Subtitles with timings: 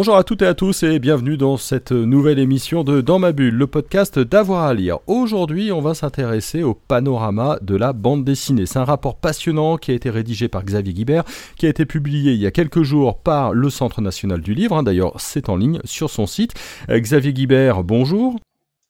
[0.00, 3.32] Bonjour à toutes et à tous et bienvenue dans cette nouvelle émission de Dans ma
[3.32, 5.00] bulle, le podcast d'avoir à lire.
[5.06, 8.64] Aujourd'hui, on va s'intéresser au panorama de la bande dessinée.
[8.64, 11.24] C'est un rapport passionnant qui a été rédigé par Xavier Guibert,
[11.58, 14.82] qui a été publié il y a quelques jours par le Centre national du livre.
[14.82, 16.54] D'ailleurs, c'est en ligne sur son site.
[16.88, 18.36] Xavier Guibert, bonjour.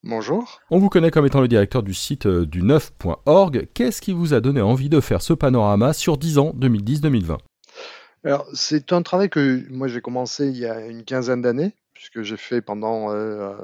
[0.04, 0.60] Bonjour.
[0.70, 3.66] On vous connaît comme étant le directeur du site euh, du neuf.org.
[3.74, 7.38] Qu'est-ce qui vous a donné envie de faire ce panorama sur 10 ans 2010-2020
[8.24, 12.22] alors, c'est un travail que moi j'ai commencé il y a une quinzaine d'années, puisque
[12.22, 13.14] j'ai fait pendant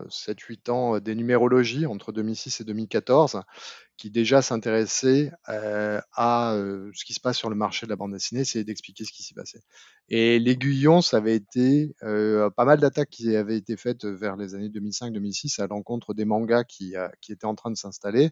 [0.08, 3.42] 7-8 ans des numérologies entre 2006 et 2014,
[3.96, 6.54] qui déjà s'intéressaient à
[6.94, 9.22] ce qui se passe sur le marché de la bande dessinée, c'est d'expliquer ce qui
[9.22, 9.60] s'y passait.
[10.08, 14.68] Et l'aiguillon, ça avait été pas mal d'attaques qui avaient été faites vers les années
[14.68, 18.30] 2005-2006 à l'encontre des mangas qui, qui étaient en train de s'installer.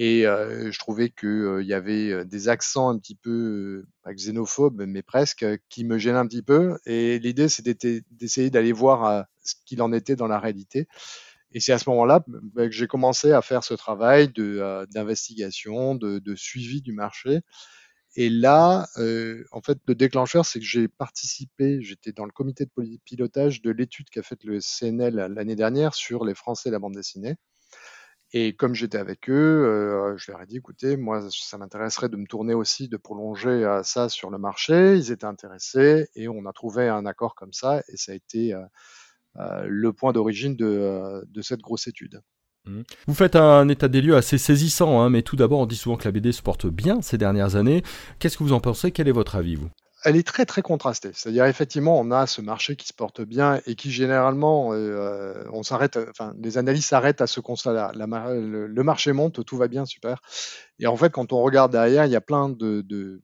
[0.00, 5.44] Et je trouvais qu'il y avait des accents un petit peu, pas xénophobes, mais presque,
[5.68, 6.78] qui me gênaient un petit peu.
[6.86, 10.86] Et l'idée, c'était d'essayer d'aller voir ce qu'il en était dans la réalité.
[11.52, 16.18] Et c'est à ce moment-là bah, que j'ai commencé à faire ce travail d'investigation, de,
[16.18, 17.40] de, suivi du marché.
[18.16, 18.86] Et là,
[19.52, 23.70] en fait, le déclencheur, c'est que j'ai participé, j'étais dans le comité de pilotage de
[23.70, 27.36] l'étude qu'a faite le CNL l'année dernière sur les Français et la bande dessinée.
[28.32, 32.16] Et comme j'étais avec eux, euh, je leur ai dit, écoutez, moi, ça m'intéresserait de
[32.16, 34.96] me tourner aussi, de prolonger euh, ça sur le marché.
[34.96, 38.52] Ils étaient intéressés et on a trouvé un accord comme ça et ça a été
[38.52, 42.20] euh, le point d'origine de, de, cette grosse étude.
[42.66, 42.82] Mmh.
[43.06, 45.96] Vous faites un état des lieux assez saisissant, hein, mais tout d'abord, on dit souvent
[45.96, 47.82] que la BD se porte bien ces dernières années.
[48.18, 48.90] Qu'est-ce que vous en pensez?
[48.90, 49.70] Quel est votre avis, vous?
[50.04, 51.10] Elle est très très contrastée.
[51.12, 55.62] C'est-à-dire effectivement, on a ce marché qui se porte bien et qui généralement, euh, on
[55.62, 57.92] s'arrête, enfin, les analyses s'arrêtent à ce constat-là.
[57.94, 60.20] le, marché monte, tout va bien, super.
[60.78, 63.20] Et en fait, quand on regarde derrière, il y a plein de,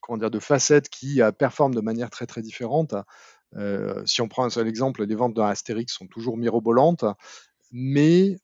[0.00, 2.94] comment dire, de facettes qui euh, performent de manière très très différente.
[3.56, 7.04] Euh, si on prend un seul exemple, les ventes d'un Astérix sont toujours mirobolantes,
[7.70, 8.38] mais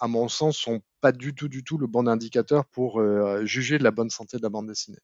[0.00, 3.02] à mon sens, sont pas du tout du tout le bon indicateur pour
[3.44, 4.98] juger de la bonne santé de la bande dessinée.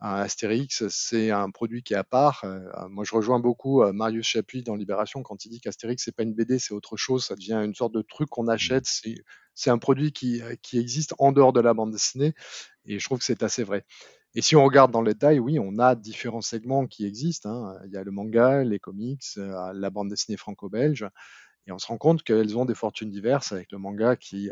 [0.00, 2.42] Astérix, c'est un produit qui est à part.
[2.44, 6.14] Euh, moi, je rejoins beaucoup euh, Marius Chapuis dans Libération quand il dit qu'Astérix, c'est
[6.14, 7.24] pas une BD, c'est autre chose.
[7.24, 8.84] Ça devient une sorte de truc qu'on achète.
[9.04, 9.12] Mmh.
[9.54, 12.34] C'est un produit qui, euh, qui existe en dehors de la bande dessinée.
[12.84, 13.84] Et je trouve que c'est assez vrai.
[14.34, 17.48] Et si on regarde dans le détail, oui, on a différents segments qui existent.
[17.48, 17.80] Hein.
[17.86, 21.06] Il y a le manga, les comics, la bande dessinée franco-belge.
[21.66, 24.50] Et on se rend compte qu'elles ont des fortunes diverses avec le manga qui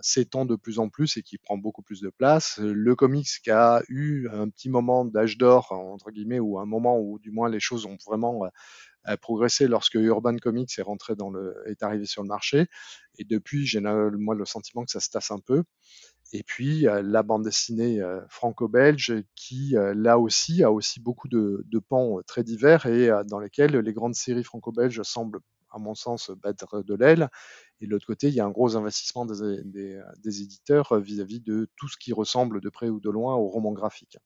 [0.00, 2.58] s'étend de plus en plus et qui prend beaucoup plus de place.
[2.58, 6.98] Le comics qui a eu un petit moment d'âge d'or, entre guillemets, ou un moment
[6.98, 8.46] où du moins les choses ont vraiment
[9.08, 12.66] euh, progressé lorsque Urban Comics est rentré dans le, est arrivé sur le marché.
[13.18, 15.62] Et depuis, j'ai moi le sentiment que ça se tasse un peu.
[16.32, 22.42] Et puis la bande dessinée franco-belge qui, là aussi, a aussi beaucoup de pans très
[22.42, 25.38] divers et dans lesquels les grandes séries franco-belges semblent
[25.76, 27.28] à mon sens, battre de l'aile.
[27.80, 31.68] Et de l'autre côté, il y a un gros investissement des, des, éditeurs vis-à-vis de
[31.76, 34.18] tout ce qui ressemble de près ou de loin au roman graphique.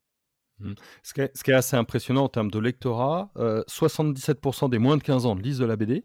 [0.60, 0.72] Mmh.
[1.02, 4.96] Ce, qui est, ce, qui est, assez impressionnant en termes de lectorat, 77% des moins
[4.96, 6.04] de 15 ans lisent de la BD,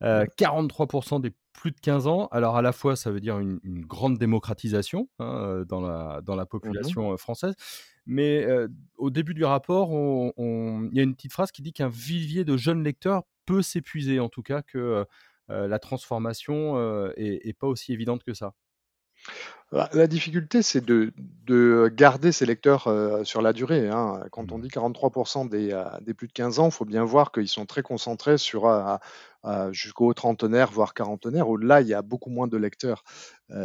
[0.00, 2.28] 43% des plus de 15 ans.
[2.30, 6.44] Alors à la fois, ça veut dire une, grande démocratisation hein, dans, la, dans la
[6.44, 7.54] mmh population française,
[8.06, 8.46] mais
[8.96, 9.90] au début du rapport,
[10.38, 14.20] il y a une petite phrase qui dit qu'un vivier de jeunes lecteurs peut s'épuiser,
[14.20, 15.04] en tout cas que
[15.48, 18.54] la transformation est, pas aussi évidente que ça.
[19.72, 21.12] Bah, la difficulté, c'est de,
[21.88, 22.88] garder ces lecteurs
[23.24, 23.88] sur la durée.
[23.88, 24.22] Hein.
[24.30, 24.62] Quand on mmh.
[24.62, 27.82] dit 43% des, des, plus de 15 ans, il faut bien voir qu'ils sont très
[27.82, 28.70] concentrés sur
[29.72, 31.48] jusqu'aux trentenaires, voire quarantenaires.
[31.48, 33.02] Au-delà, il y a beaucoup moins de lecteurs.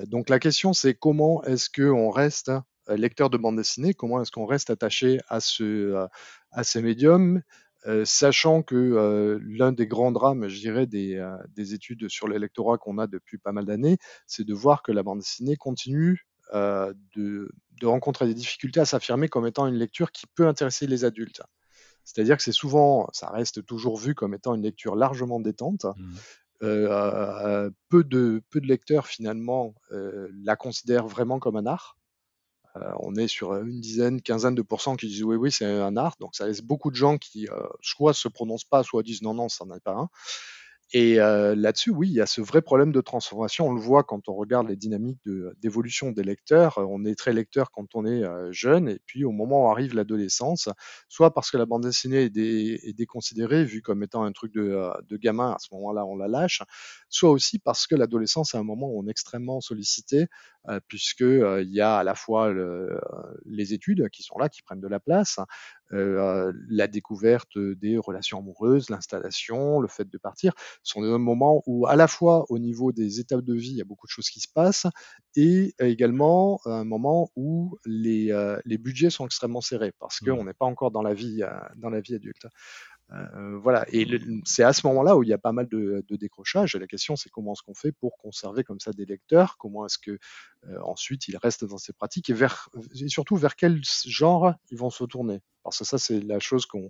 [0.07, 2.51] donc la question, c'est comment est-ce qu'on reste
[2.89, 6.07] euh, lecteur de bande dessinée, comment est-ce qu'on reste attaché à ce, euh,
[6.51, 7.41] à ces médiums,
[7.87, 11.23] euh, sachant que l'un des grands drames, je dirais, des,
[11.55, 13.97] des études sur l'électorat qu'on a depuis pas mal d'années,
[14.27, 19.29] c'est de voir que la bande dessinée continue de, de, rencontrer des difficultés à s'affirmer
[19.29, 21.41] comme étant une lecture qui peut intéresser les adultes.
[22.03, 25.85] C'est-à-dire que c'est souvent, ça reste toujours vu comme étant une lecture largement détente.
[25.85, 26.15] Mmh.
[27.89, 31.97] peu, de, peu de lecteurs finalement la considèrent vraiment comme un art.
[32.77, 35.97] Euh, on est sur une dizaine, quinzaine de pourcents qui disent oui, oui, c'est un
[35.97, 36.15] art.
[36.19, 37.47] Donc ça laisse beaucoup de gens qui
[37.81, 40.09] soit se prononcent pas, soit disent non, non, ça n'en est pas un.
[40.93, 43.67] Et là-dessus, oui, il y a ce vrai problème de transformation.
[43.67, 45.21] On le voit quand on regarde les dynamiques
[45.61, 46.79] d'évolution des lecteurs.
[46.79, 50.67] On est très lecteur quand on est jeune, et puis au moment où arrive l'adolescence,
[51.07, 55.17] soit parce que la bande dessinée est, déconsidérée, vue comme étant un truc de, de
[55.17, 56.61] gamin, à ce moment-là, on la lâche,
[57.07, 60.27] soit aussi parce que l'adolescence est un moment où on est extrêmement sollicité,
[60.87, 62.53] puisqu'il y a à la fois
[63.45, 65.39] les études qui sont là, qui prennent de la place,
[65.93, 70.53] euh, la découverte des relations amoureuses, l'installation, le fait de partir,
[70.83, 73.81] sont des moments où à la fois au niveau des étapes de vie, il y
[73.81, 74.87] a beaucoup de choses qui se passent,
[75.35, 80.25] et également un moment où les, euh, les budgets sont extrêmement serrés, parce mmh.
[80.25, 82.47] qu'on n'est pas encore dans la vie, euh, dans la vie adulte.
[83.13, 84.07] Euh, voilà, et
[84.45, 86.75] c'est à ce moment-là où il y a pas mal de, de décrochage.
[86.75, 89.57] Et la question, c'est comment est-ce qu'on fait pour conserver comme ça des lecteurs?
[89.57, 90.11] Comment est-ce que
[90.67, 92.29] euh, ensuite ils restent dans ces pratiques?
[92.29, 92.35] Et,
[93.07, 95.41] surtout vers quel genre ils vont se tourner?
[95.63, 96.89] Parce que ça, c'est la chose qu'on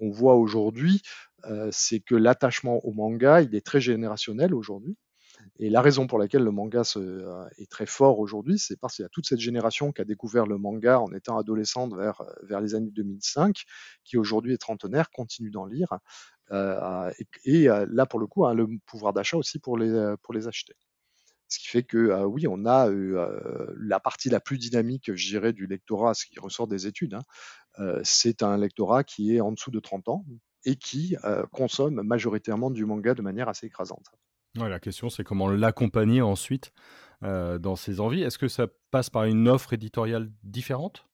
[0.00, 1.02] voit aujourd'hui,
[1.44, 4.96] euh, c'est que l'attachement au manga, il est très générationnel aujourd'hui.
[5.58, 9.02] Et la raison pour laquelle le manga euh, est très fort aujourd'hui, c'est parce qu'il
[9.02, 12.60] y a toute cette génération qui a découvert le manga en étant adolescente vers, vers
[12.60, 13.64] les années 2005,
[14.04, 15.98] qui aujourd'hui est trentenaire, continue d'en lire,
[16.50, 17.12] euh,
[17.44, 20.48] et, euh, là pour le coup a le pouvoir d'achat aussi pour les, pour les
[20.48, 20.74] acheter.
[21.48, 25.66] Ce qui fait que oui, on a la partie la plus dynamique, je dirais, du
[25.66, 27.14] lectorat, ce qui ressort des études.
[27.14, 30.26] Hein, c'est un lectorat qui est en dessous de 30 ans
[30.66, 31.16] et qui
[31.50, 34.04] consomme majoritairement du manga de manière assez écrasante
[34.54, 36.72] la question, c'est comment l'accompagner ensuite
[37.22, 38.22] euh, dans ses envies.
[38.22, 41.06] Est-ce que ça passe par une offre éditoriale différente?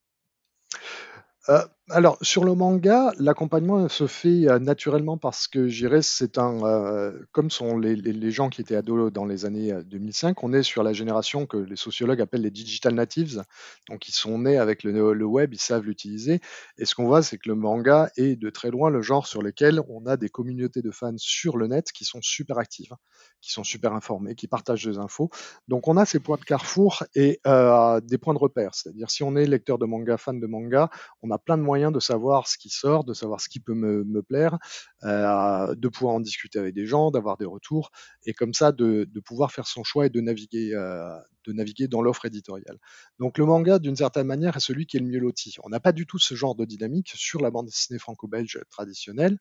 [1.48, 6.64] Euh, alors, sur le manga, l'accompagnement se fait euh, naturellement parce que j'irais, c'est un.
[6.64, 10.82] Euh, comme sont les, gens qui étaient ados dans les années 2005, on est sur
[10.82, 13.44] la génération que les sociologues appellent les digital natives.
[13.90, 16.40] Donc, ils sont nés avec le, web, ils savent l'utiliser.
[16.78, 19.42] Et ce qu'on voit, c'est que le manga est de très loin le genre sur
[19.42, 22.94] lequel on a des communautés de fans sur le net qui sont super actives,
[23.42, 25.28] qui sont super informés, qui partagent des infos.
[25.68, 28.74] Donc, on a ces points de carrefour et des points de repère.
[28.74, 30.88] C'est-à-dire, si on est lecteur de manga, fan de manga,
[31.22, 33.74] on a plein de moyens de savoir ce qui sort, de savoir ce qui peut
[33.74, 34.58] me, plaire,
[35.02, 37.90] euh, de pouvoir en discuter avec des gens, d'avoir des retours,
[38.24, 41.88] et comme ça de, de, pouvoir faire son choix et de naviguer, euh, de naviguer
[41.88, 42.78] dans l'offre éditoriale.
[43.18, 45.56] Donc le manga, d'une certaine manière, est celui qui est le mieux loti.
[45.64, 49.38] On n'a pas du tout ce genre de dynamique sur la bande dessinée franco-belge traditionnelle,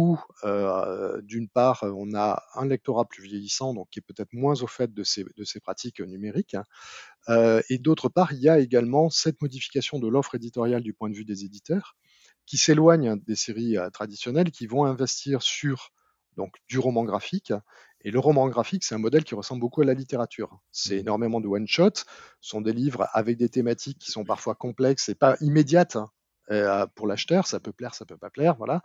[0.00, 4.62] où euh, d'une part on a un lectorat plus vieillissant, donc qui est peut-être moins
[4.62, 6.56] au fait de ces, de ces pratiques numériques,
[7.28, 11.10] hein, et d'autre part il y a également cette modification de l'offre éditoriale du point
[11.10, 11.96] de vue des éditeurs,
[12.46, 15.92] qui s'éloignent des séries traditionnelles, qui vont investir sur
[16.36, 17.52] donc du roman graphique.
[18.02, 20.58] Et le roman graphique, c'est un modèle qui ressemble beaucoup à la littérature.
[20.72, 21.00] C'est mmh.
[21.00, 22.04] énormément de one-shot, ce
[22.40, 26.10] sont des livres avec des thématiques qui sont parfois complexes et pas immédiates hein.
[26.50, 28.82] Euh, pour l'acheteur, ça peut plaire, ça peut pas plaire, voilà.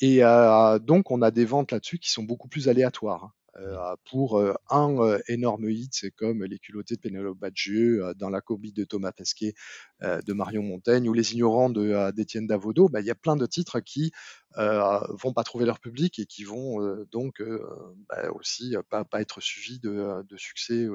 [0.00, 3.32] Et euh, donc on a des ventes là-dessus qui sont beaucoup plus aléatoires.
[3.56, 8.72] Euh, pour un énorme hit, c'est comme Les culottés de Pénélope Bagieux, dans La copie
[8.72, 9.54] de Thomas Pesquet
[10.02, 13.80] de Marion Montaigne ou Les ignorants d'Étienne Davodo, bah, il y a plein de titres
[13.80, 14.12] qui
[14.56, 16.78] vont pas trouver leur public et qui vont
[17.10, 17.42] donc
[18.08, 20.86] bah, aussi pas, pas, être suivis de, de succès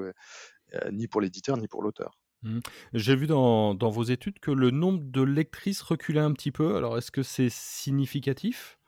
[0.90, 2.18] ni pour l'éditeur ni pour l'auteur.
[2.46, 2.60] Mmh.
[2.94, 6.76] J'ai vu dans, vos études que le nombre de lectrices reculait un petit peu.
[6.76, 8.78] Alors, est-ce que c'est significatif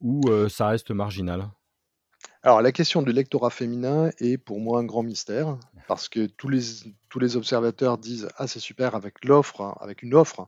[0.00, 1.48] ou euh, ça reste marginal?
[2.42, 5.58] Alors, la question du lectorat féminin est pour moi un grand mystère
[5.88, 6.60] parce que tous les,
[7.08, 10.46] tous les observateurs disent Ah, c'est super, avec l'offre, avec une offre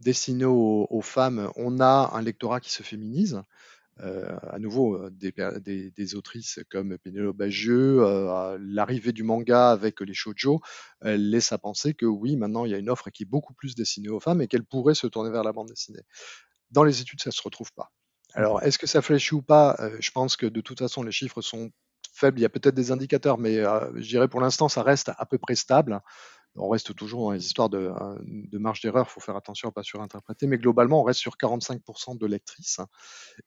[0.00, 3.42] destinée aux, femmes, on a un lectorat qui se féminise.
[4.00, 9.70] Euh, à nouveau euh, des, des, des, autrices comme Pénélope Bagieux, euh, l'arrivée du manga
[9.70, 10.62] avec les shoujo
[11.02, 13.74] laisse à penser que oui, maintenant il y a une offre qui est beaucoup plus
[13.74, 16.02] destinée aux femmes et qu'elle pourrait se tourner vers la bande dessinée.
[16.70, 17.92] Dans les études, ça ne se retrouve pas.
[18.32, 19.78] Alors, est-ce que ça fléchit ou pas?
[20.00, 21.70] Je pense que de toute façon, les chiffres sont
[22.14, 22.38] faibles.
[22.38, 25.36] Il y a peut-être des indicateurs, mais je dirais pour l'instant, ça reste à peu
[25.36, 26.00] près stable
[26.56, 29.68] on reste toujours dans les histoires de, euh, de marge d'erreur, il faut faire attention
[29.68, 32.80] à pas surinterpréter, mais globalement, on reste sur 45% de lectrices.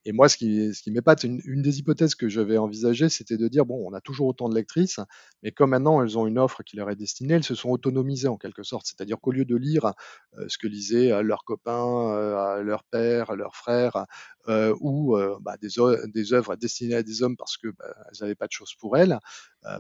[0.06, 3.38] Et moi, ce qui, ce qui m'épate, une, une des hypothèses que j'avais envisagées, c'était
[3.38, 5.00] de dire, bon, on a toujours autant de lectrices,
[5.44, 8.28] mais comme maintenant elles ont une offre qui leur est destinée, elles se sont autonomisées
[8.28, 8.88] en quelque sorte.
[8.88, 9.94] C'est-à-dire qu'au lieu de lire
[10.38, 14.06] euh, ce que lisaient euh, leurs copains, leur père, leurs frères,
[14.48, 15.70] ou bah, des,
[16.14, 17.86] des œuvres destinées à des hommes parce que bah,
[18.22, 19.20] n'avaient pas de choses pour elles,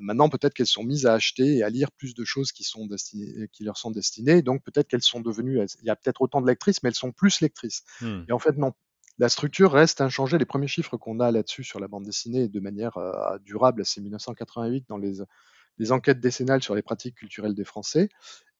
[0.01, 2.85] maintenant peut-être qu'elles sont mises à acheter et à lire plus de choses qui sont
[2.87, 3.14] destinées
[3.51, 4.41] qui leur sont destinées.
[4.41, 7.11] Donc peut-être qu'elles sont devenues, il y a peut-être autant de lectrices, mais elles sont
[7.11, 7.83] plus lectrices.
[8.01, 8.23] Hmm.
[8.27, 8.73] Et en fait, non.
[9.17, 10.37] La structure reste inchangée.
[10.37, 14.01] Les premiers chiffres qu'on a là-dessus sur la bande dessinée de manière euh, durable, c'est
[14.01, 15.13] 1988 dans les,
[15.77, 18.09] les, enquêtes décennales sur les pratiques culturelles des Français.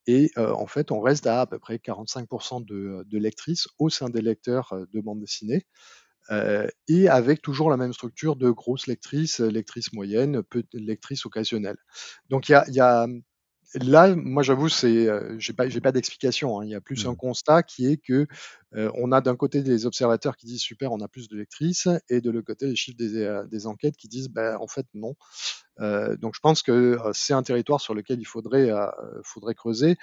[0.08, 3.90] Et euh, en fait, on reste à à peu près 45% de, de, lectrices au
[3.90, 5.66] sein des lecteurs euh, de bande dessinée.
[6.88, 11.78] et avec toujours la même structure de grosse lectrice, lectrice moyenne, peu lectrice occasionnelle.
[12.30, 13.08] Donc il y a, y a
[13.82, 16.60] Là, moi, j'avoue, c'est, euh, j'ai pas, j'ai pas d'explication.
[16.60, 16.66] hein.
[16.66, 17.16] Il y a plus un Mmh.
[17.16, 18.26] constat qui est que
[18.76, 21.88] euh, on a d'un côté des observateurs qui disent super, on a plus de lectrices,
[22.10, 24.86] et de l'autre côté les chiffres des, euh, des enquêtes qui disent ben, en fait
[24.94, 25.16] non.
[25.82, 28.70] Euh, donc je pense que c'est un territoire sur lequel il faudrait,
[29.24, 29.98] faudrait creuser.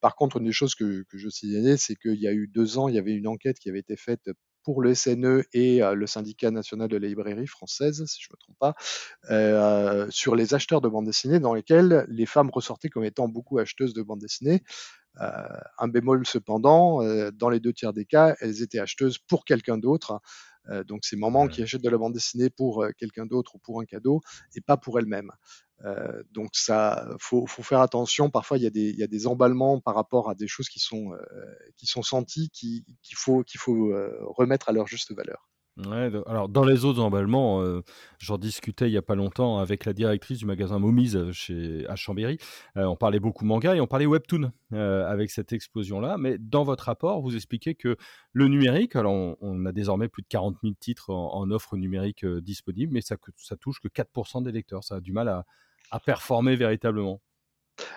[0.00, 2.78] Par contre, une des choses que, que je signalais, c'est qu'il y a eu deux
[2.78, 4.30] ans, il y avait une enquête qui avait été faite
[4.68, 8.34] pour le SNE et euh, le syndicat national de la librairie française, si je ne
[8.34, 8.74] me trompe pas,
[9.30, 13.58] euh, sur les acheteurs de bande dessinée dans lesquels les femmes ressortaient comme étant beaucoup
[13.58, 14.62] acheteuses de bande dessinée.
[15.22, 15.30] Euh,
[15.78, 17.00] un bémol cependant,
[17.32, 20.20] dans les deux tiers des cas, elles étaient acheteuses pour quelqu'un d'autre.
[20.70, 21.48] Euh, donc c'est maman Ouais.
[21.48, 24.20] qui achète de la bande dessinée pour euh, quelqu'un d'autre ou pour un cadeau
[24.54, 25.30] et pas pour elle-même.
[25.84, 28.30] Euh, donc ça, faut, faut faire attention.
[28.30, 30.68] Parfois, il y, a des, il y a des emballements par rapport à des choses
[30.68, 31.18] qui sont, euh,
[31.76, 35.47] qui sont senties, qui- qu'il faut, qu'il faut euh, remettre à leur juste valeur.
[35.86, 37.82] Alors dans les autres emballements, euh,
[38.18, 41.86] j'en discutais il y a pas longtemps avec la directrice du magasin Momise euh, chez
[41.88, 42.38] à Chambéry.
[42.76, 46.16] Euh, on parlait beaucoup manga et on parlait webtoon avec cette explosion-là.
[46.18, 47.96] Mais dans votre rapport, vous expliquez que
[48.32, 52.92] le numérique, alors on, a désormais plus de 40 000 titres en, offre numérique disponible,
[52.92, 53.16] mais ça,
[53.60, 54.84] touche que 4% des lecteurs.
[54.84, 57.20] Ça a du mal à performer véritablement.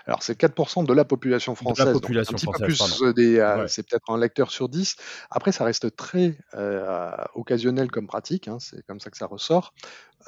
[0.06, 3.14] Alors, c'est 4% de la population De la française, donc un petit peu plus euh,
[3.14, 3.68] des, euh, Ouais.
[3.68, 4.96] c'est peut-être un lecteur sur 10.
[5.30, 9.74] Après, ça reste très euh, occasionnel comme pratique, hein, c'est comme ça que ça ressort.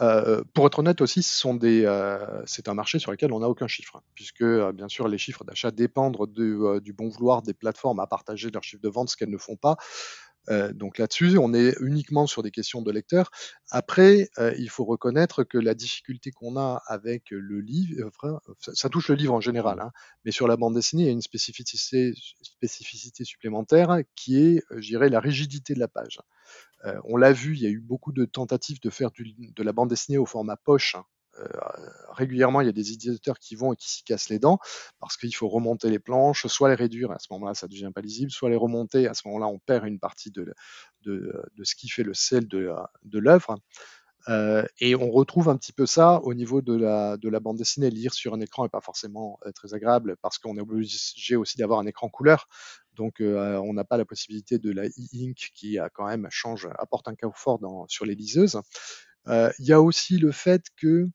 [0.01, 1.83] Euh, pour être honnête aussi, ce sont des,
[2.45, 5.43] c'est un marché sur lequel on n'a aucun chiffre, hein, puisque bien sûr les chiffres
[5.43, 9.17] d'achat dépendent de, du bon vouloir des plateformes à partager leurs chiffres de vente, ce
[9.17, 9.77] qu'elles ne font pas.
[10.49, 13.31] Euh, donc là-dessus, on est uniquement sur des questions de lecteurs.
[13.69, 18.89] Après, euh, il faut reconnaître que la difficulté qu'on a avec le livre, euh, ça,
[18.89, 19.91] touche le livre en général, hein,
[20.25, 24.81] mais sur la bande dessinée, il y a une spécificité, spécificité supplémentaire qui est, euh,
[24.81, 26.19] je dirais, la rigidité de la page.
[26.85, 29.63] Euh, on l'a vu, il y a eu beaucoup de tentatives de faire du- de
[29.63, 30.95] la bande dessinée au format poche.
[30.95, 31.05] hein.
[31.39, 31.47] Euh,
[32.09, 34.59] régulièrement, il y a des éditeurs qui vont et qui s'y cassent les dents
[34.99, 38.01] parce qu'il faut remonter les planches, soit les réduire, à ce moment-là, ça devient pas
[38.01, 40.53] lisible, soit les remonter, à ce moment-là, on perd une partie de,
[41.01, 42.71] de, ce qui fait le sel de,
[43.03, 43.57] de l'œuvre.
[44.29, 47.57] Euh, et on retrouve un petit peu ça au niveau de la, de la bande
[47.57, 47.89] dessinée.
[47.89, 51.57] Lire sur un écran n'est pas forcément euh, très agréable parce qu'on est obligé aussi
[51.57, 52.47] d'avoir un écran couleur.
[52.93, 57.07] Donc, on n'a pas la possibilité de la e-ink qui a quand même change, apporte
[57.07, 58.61] un confort dans, sur les liseuses.
[59.27, 61.09] Il y a aussi le fait que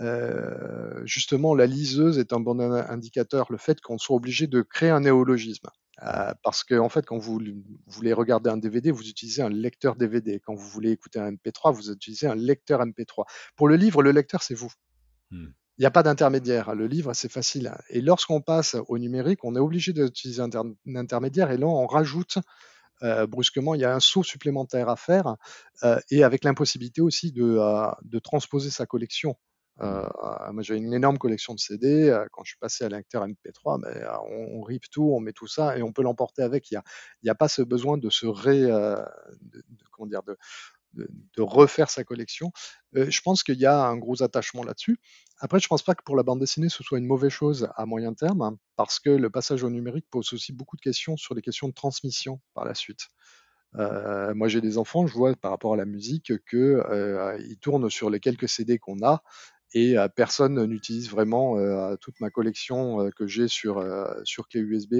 [0.00, 4.90] euh, justement la liseuse est un bon indicateur, le fait qu'on soit obligé de créer
[4.90, 5.68] un néologisme.
[6.02, 7.40] Euh, parce que en fait, quand vous
[7.86, 10.40] voulez regarder un DVD, vous utilisez un lecteur DVD.
[10.44, 13.24] Quand vous voulez écouter un MP3, vous utilisez un lecteur MP3.
[13.56, 14.72] Pour le livre, le lecteur, c'est vous.
[15.30, 15.46] Hmm.
[15.78, 16.74] Il n'y a pas d'intermédiaire.
[16.74, 17.72] Le livre, c'est facile.
[17.90, 20.58] Et lorsqu'on passe au numérique, on est obligé d'utiliser un, inter-
[20.88, 21.50] un intermédiaire.
[21.50, 22.38] Et là, on rajoute
[23.02, 25.36] euh, brusquement, il y a un saut supplémentaire à faire.
[25.84, 29.36] euh, et avec l'impossibilité aussi de, euh, de transposer sa collection.
[29.80, 30.06] Euh,
[30.52, 32.08] moi, j'ai une énorme collection de CD.
[32.10, 35.32] euh, Quand je suis passé à lecteur MP3, ben, on, on rip tout, on met
[35.32, 36.70] tout ça et on peut l'emporter avec.
[36.70, 36.80] Il
[37.24, 38.96] n'y a, pas ce besoin de se ré, euh,
[39.40, 40.36] de, de- comment dire, de,
[40.94, 42.52] de, de refaire sa collection.
[42.96, 44.98] Euh, je pense qu'il y a un gros attachement là-dessus.
[45.40, 47.86] Après, je pense pas que pour la bande dessinée, ce soit une mauvaise chose à
[47.86, 51.34] moyen terme, hein, parce que le passage au numérique pose aussi beaucoup de questions sur
[51.34, 53.08] les questions de transmission par la suite.
[53.76, 56.56] Euh, moi, j'ai des enfants, je vois par rapport à la musique que
[56.88, 59.22] euh, ils tournent sur les quelques CD qu'on a
[59.74, 63.84] et euh, personne n'utilise vraiment euh, toute ma collection euh, que j'ai sur,
[64.24, 64.48] sur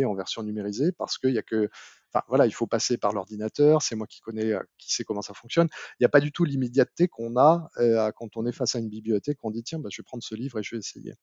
[0.04, 1.70] en version numérisée parce qu'il y a que
[2.14, 5.34] Enfin, voilà, il faut passer par l'ordinateur, c'est moi qui connais, qui sait comment ça
[5.34, 5.68] fonctionne.
[5.98, 7.68] Il n'y a pas du tout l'immédiateté qu'on a
[8.16, 10.34] quand on est face à une bibliothèque, on dit tiens, bah, je vais prendre ce
[10.34, 11.14] livre et je vais essayer.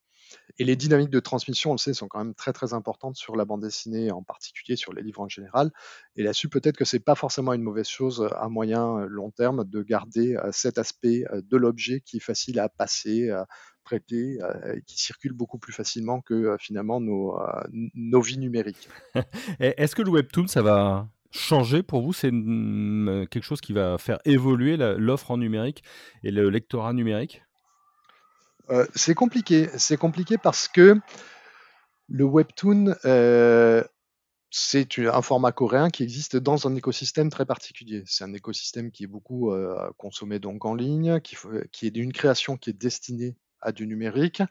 [0.60, 3.36] Et les dynamiques de transmission, on le sait, sont quand même très très importantes sur
[3.36, 5.71] la bande dessinée, en particulier sur les livres en général.
[6.15, 9.81] Et là-dessus, peut-être que c'est pas forcément une mauvaise chose à moyen long terme de
[9.83, 13.31] garder cet aspect de l'objet qui est facile à passer,
[13.93, 18.89] euh, et qui circule beaucoup plus facilement que euh, finalement nos, euh, nos vies numériques.
[19.60, 22.13] Est-ce que le webtoon, ça va changer pour vous?
[22.13, 25.83] C'est quelque chose qui va faire évoluer l'offre en numérique
[26.24, 27.43] et le lectorat numérique?
[28.69, 31.00] Euh, c'est compliqué, c'est compliqué parce que
[32.07, 33.83] le webtoon, euh,
[34.50, 38.03] c'est un format coréen qui existe dans un écosystème très particulier.
[38.05, 42.57] C'est un écosystème qui est beaucoup euh, consommé donc en ligne, qui est d'une création
[42.57, 44.41] qui est destinée à du numérique.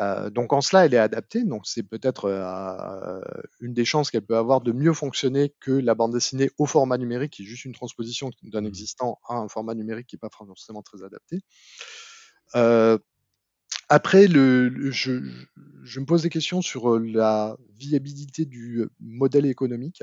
[0.00, 1.44] Euh, donc en cela, elle est adaptée.
[1.44, 3.20] Donc c'est peut-être euh,
[3.60, 6.98] une des chances qu'elle peut avoir de mieux fonctionner que la bande dessinée au format
[6.98, 8.66] numérique, qui est juste une transposition d'un Mhm.
[8.66, 11.42] existant à un format numérique qui n'est pas forcément très adapté.
[12.56, 12.98] Euh,
[13.88, 15.20] après, le, le- je,
[15.84, 20.02] je me pose des questions sur la viabilité du modèle économique.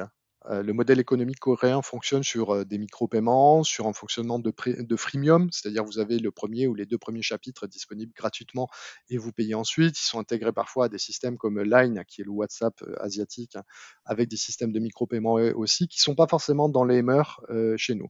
[0.49, 4.51] Euh, le modèle économique coréen fonctionne sur euh, des micro-paiements, sur un fonctionnement de,
[4.95, 8.67] freemium, c'est-à-dire vous avez le premier ou les deux premiers chapitres disponibles gratuitement
[9.09, 9.99] et vous payez ensuite.
[9.99, 13.55] Ils sont intégrés parfois à des systèmes comme Line, qui est le WhatsApp euh, asiatique,
[13.55, 13.63] hein,
[14.05, 17.41] avec des systèmes de micro-paiements aussi, qui ne sont pas forcément dans les mœurs
[17.77, 18.09] chez nous.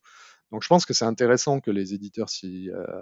[0.51, 3.01] Donc je pense que c'est intéressant que les éditeurs euh,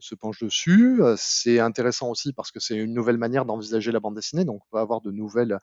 [0.00, 1.00] se penchent dessus.
[1.16, 4.44] C'est intéressant aussi parce que c'est une nouvelle manière d'envisager la bande dessinée.
[4.44, 5.58] Donc on va avoir de nouvelles,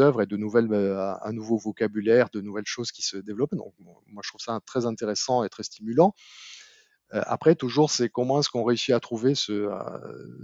[0.00, 3.54] œuvres et de euh, un nouveau vocabulaire, de nouvelles choses qui se développent.
[3.54, 6.14] Donc moi je trouve ça très intéressant et très stimulant.
[7.14, 9.68] Euh, après, toujours, c'est comment est-ce qu'on réussit à trouver ce,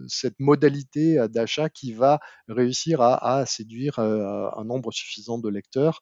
[0.06, 6.00] cette modalité d'achat qui va réussir à, séduire un nombre suffisant de lecteurs.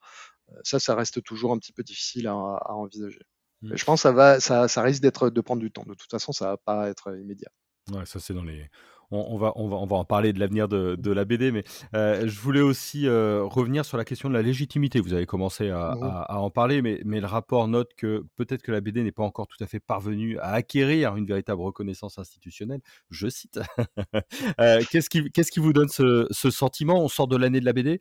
[0.63, 3.19] Ça, ça reste toujours un petit peu difficile à envisager.
[3.61, 3.75] Mmh.
[3.75, 5.83] Je pense que ça, va, ça, ça risque d'être de prendre du temps.
[5.83, 7.49] De toute façon, ça va pas être immédiat.
[7.91, 8.69] Ouais, ça c'est dans les,
[9.11, 11.63] on, va, on, va, on va en parler de l'avenir de, de, la BD, mais
[11.93, 14.99] euh, je voulais aussi euh, revenir sur la question de la légitimité.
[14.99, 18.61] Vous avez commencé à, mmh à, en parler, mais, mais, le rapport note que peut-être
[18.61, 22.17] que la BD n'est pas encore tout à fait parvenue à acquérir une véritable reconnaissance
[22.17, 22.81] institutionnelle.
[23.09, 23.59] Je cite.
[24.59, 27.01] euh, Qu'est-ce qui, qu'est-ce qui vous donne ce, ce, sentiment?
[27.03, 27.99] On sort de l'année de la BD.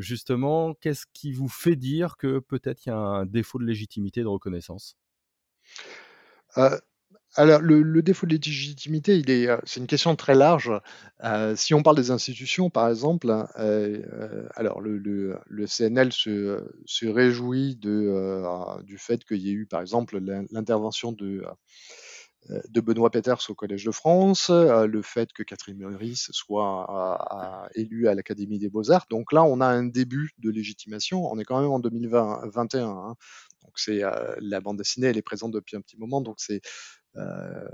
[0.00, 4.22] Justement, qu'est-ce qui vous fait dire que peut-être il y a un défaut de légitimité
[4.22, 4.96] de reconnaissance?
[7.38, 10.72] Alors, le, défaut de légitimité, euh, c'est une question très large.
[11.22, 18.98] Euh, si on parle des institutions, par exemple, euh, alors le, CNL se, réjouit du
[18.98, 20.18] fait qu'il y ait eu, par exemple,
[20.50, 21.44] l'intervention de,
[22.48, 28.16] de Benoît Peters au Collège de France, le fait que Catherine Meurice soit élue à
[28.16, 29.06] l'Académie des Beaux-Arts.
[29.10, 31.24] Donc là, on a un début de légitimation.
[31.30, 32.88] On est quand même en 2021.
[32.88, 33.14] Hein.
[33.62, 34.02] Donc c'est
[34.40, 36.62] la bande dessinée, elle est présente depuis un petit moment, donc c'est
[37.18, 37.68] euh,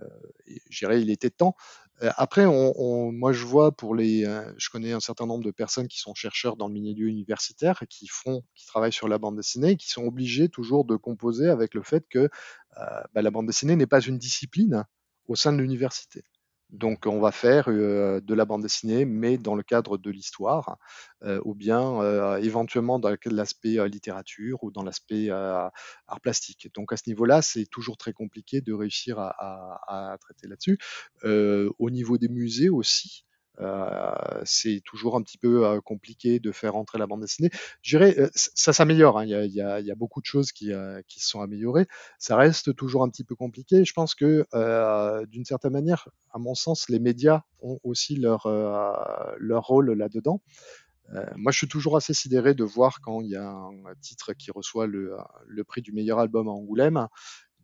[0.71, 1.57] dirais, il était temps.
[2.03, 5.89] Euh, après, moi, je vois pour les, euh, je connais un certain nombre de personnes
[5.89, 9.73] qui sont chercheurs dans le milieu universitaire qui font, qui travaillent sur la bande dessinée,
[9.73, 12.29] et qui sont obligés toujours de composer avec le fait que
[12.77, 14.85] bah, la bande dessinée n'est pas une discipline
[15.29, 16.25] au sein de l'université.
[16.75, 20.79] Donc on va faire de la bande dessinée, mais dans le cadre de l'histoire,
[21.45, 25.73] ou bien éventuellement dans l'aspect littérature ou dans l'aspect art
[26.23, 26.69] plastique.
[26.75, 30.79] Donc à ce niveau-là, c'est toujours très compliqué de réussir à traiter là-dessus.
[31.25, 33.34] au niveau des musées aussi, euh,
[34.45, 37.51] c'est toujours un petit peu euh, compliqué de faire entrer la bande dessinée.
[37.83, 39.19] Je dirais, euh, ça s'améliore.
[39.19, 39.25] Hein.
[39.27, 40.73] Il, y a, beaucoup de choses qui,
[41.09, 41.87] qui se sont améliorées.
[42.19, 43.85] Ça reste toujours un petit peu compliqué.
[43.85, 44.45] Je pense que,
[45.27, 48.49] d'une certaine manière, à mon sens, les médias ont aussi leur,
[49.39, 50.41] leur rôle là-dedans.
[51.37, 54.51] moi, je suis toujours assez sidéré de voir quand il y a un titre qui
[54.51, 57.07] reçoit le, le prix du meilleur album à Angoulême,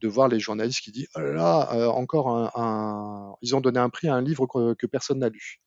[0.00, 4.08] de voir les journalistes qui disent oh là, encore un, ils ont donné un prix
[4.08, 5.60] à un livre que personne n'a lu.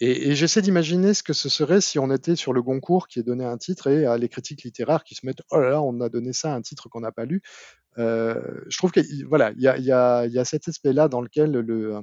[0.00, 3.22] Et, j'essaie d'imaginer ce que ce serait si on était sur le Goncourt qui est
[3.22, 6.00] donné un titre et à les critiques littéraires qui se mettent oh là là, on
[6.00, 7.42] a donné ça à un titre qu'on n'a pas lu.
[7.98, 11.20] Euh, je trouve qu'il voilà, il y a, y, a, y a, cet aspect-là dans
[11.20, 12.00] lequel le,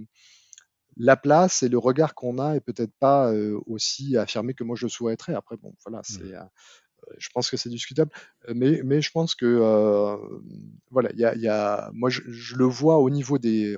[0.97, 4.75] la place et le regard qu'on a est peut-être pas euh, aussi affirmé que moi
[4.75, 5.33] je souhaiterais.
[5.33, 6.23] Après, bon, voilà, c'est.
[6.23, 6.33] Mmh.
[6.33, 6.43] Euh,
[7.17, 8.11] je pense que c'est discutable,
[8.53, 10.17] mais, mais je pense que euh,
[10.91, 12.21] voilà, il y a, moi je,
[12.55, 13.77] le vois au niveau des,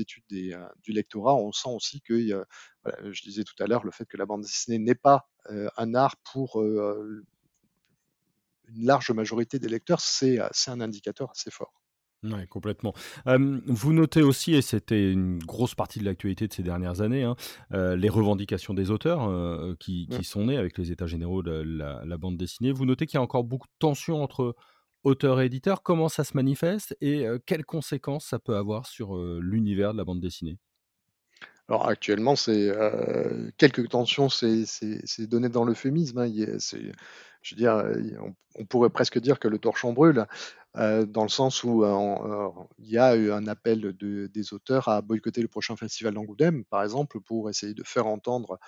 [0.00, 2.44] études des, euh, du lectorat, on sent aussi que,
[3.10, 5.94] je disais tout à l'heure, le fait que la bande dessinée n'est pas euh, un
[5.94, 7.24] art pour une
[8.68, 11.72] large majorité des lecteurs, c'est un indicateur assez fort.
[12.22, 12.94] Oui, complètement.
[13.26, 17.36] vous notez aussi, et c'était une grosse partie de l'actualité de ces dernières années, hein,
[17.70, 19.30] les revendications des auteurs
[19.78, 22.72] qui, sont nées avec les états généraux de la, bande dessinée.
[22.72, 24.56] Vous notez qu'il y a encore beaucoup de tensions entre
[25.04, 25.82] auteurs et éditeurs.
[25.82, 30.20] Comment ça se manifeste et quelles conséquences ça peut avoir sur l'univers de la bande
[30.20, 30.58] dessinée?
[31.68, 32.72] Alors actuellement, c'est
[33.56, 36.18] quelques tensions, c'est donné dans l'euphémisme.
[36.18, 36.30] Hein,
[37.42, 37.84] je veux dire,
[38.58, 40.26] on, pourrait presque dire que le torchon brûle.
[40.78, 44.88] Euh, dans le sens où euh, euh, il y a eu un appel des auteurs
[44.88, 48.58] à boycotter le prochain festival d'Angoulême, par exemple, pour essayer de faire entendre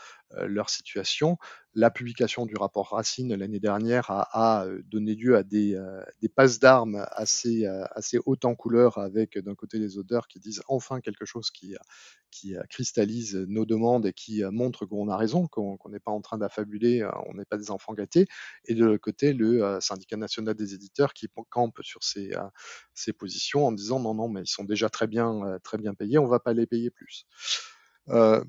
[0.47, 1.39] leur situation.
[1.75, 5.79] La publication du rapport Racine l'année dernière a, donné lieu à des,
[6.35, 11.01] passes d'armes assez, assez hautes en couleur, avec d'un côté les auteurs qui disent enfin
[11.01, 11.75] quelque chose qui,
[12.31, 16.39] qui cristallise nos demandes et qui montre qu'on a raison, qu'on n'est pas en train
[16.39, 18.27] d'affabuler, on n'est pas des enfants gâtés,
[18.65, 22.49] et de l'autre côté le syndicat national des éditeurs qui campe sur euh,
[22.95, 25.95] ces, positions en disant non, non, mais ils sont déjà très bien, euh, très bien
[25.95, 27.27] payés, on ne va pas les payer plus.
[28.09, 28.43] Euh,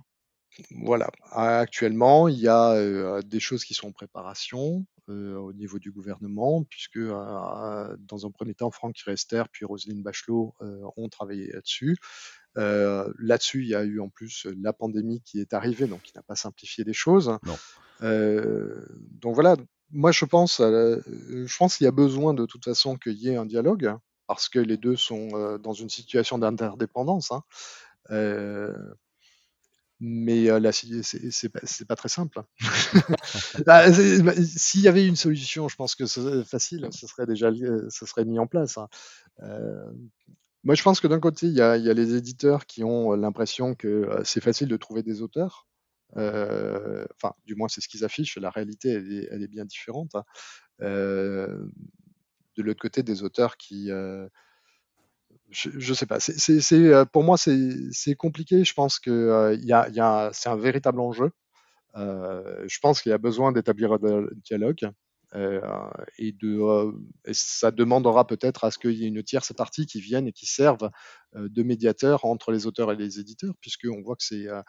[0.81, 1.09] voilà.
[1.31, 6.99] Actuellement, il y a des choses qui sont en préparation au niveau du gouvernement, puisque
[6.99, 10.53] dans un premier temps, Franck Rester puis Roselyne Bachelot
[10.97, 11.95] ont travaillé là-dessus.
[12.55, 16.23] là-dessus, il y a eu en plus la pandémie qui est arrivée, donc qui n'a
[16.23, 17.37] pas simplifié les choses.
[18.01, 19.55] donc voilà,
[19.91, 23.35] moi, je pense, je pense qu'il y a besoin de toute façon qu'il y ait
[23.35, 23.95] un dialogue,
[24.27, 27.31] parce que les deux sont dans une situation d'interdépendance.
[27.31, 27.43] Hein.
[29.99, 32.43] mais là, c'est pas, pas, très simple.
[33.65, 33.89] Bah,
[34.23, 37.51] bah, s'il y avait une solution, je pense que c'est facile, ce serait déjà
[37.89, 38.77] ce serait mis en place.
[38.77, 38.87] Hein.
[40.63, 42.83] moi, je pense que d'un côté, il y, a, il y, a, les éditeurs qui
[42.83, 45.68] ont l'impression que c'est facile de trouver des auteurs.
[46.17, 48.37] Euh, enfin, du moins, c'est ce qu'ils affichent.
[48.37, 50.15] La réalité, elle est, bien différente.
[50.15, 50.23] Hein.
[50.81, 51.65] Euh,
[52.57, 54.27] de l'autre côté, des auteurs qui euh,
[55.49, 56.17] je, ne sais pas.
[57.11, 58.63] Pour moi, c'est, compliqué.
[58.63, 61.31] Je pense que il y a, c'est un véritable enjeu.
[61.95, 64.89] je pense qu'il y a besoin d'établir un dialogue.
[65.35, 66.91] et, de,
[67.25, 70.33] et ça demandera peut-être à ce qu'il y ait une tierce partie qui vienne et
[70.33, 70.89] qui serve
[71.35, 74.61] de médiateur entre les auteurs et les éditeurs, puisqu'on voit que c'est euh,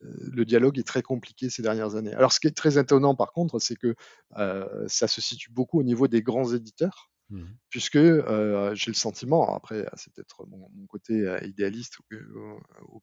[0.00, 2.14] le dialogue est très compliqué ces dernières années.
[2.14, 3.94] Alors, ce qui est très étonnant, par contre, c'est que
[4.36, 9.54] euh, ça se situe beaucoup au niveau des grands éditeurs, Mmh puisque j'ai le sentiment,
[9.54, 12.04] après c'est peut-être mon, côté idéaliste ou,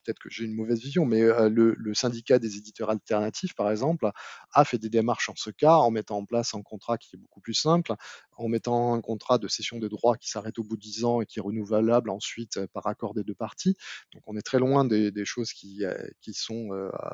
[0.04, 4.10] peut-être que j'ai une mauvaise vision, mais le, syndicat des éditeurs alternatifs, par exemple,
[4.52, 7.20] a fait des démarches en ce cas, en mettant en place un contrat qui est
[7.20, 7.94] beaucoup plus simple,
[8.38, 11.22] en mettant un contrat de cession de droits qui s'arrête au bout de 10 ans
[11.22, 13.78] et qui est renouvelable ensuite par accord des deux parties.
[14.14, 15.84] Donc on est très loin des, choses qui,
[16.22, 16.70] qui sont